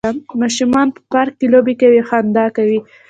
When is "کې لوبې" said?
1.39-1.73